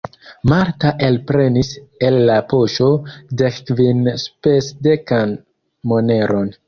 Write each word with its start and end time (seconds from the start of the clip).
Marta 0.51 0.91
elprenis 1.07 1.69
el 2.07 2.17
la 2.29 2.37
poŝo 2.53 2.87
dekkvinspesdekan 3.43 5.37
moneron. 5.93 6.51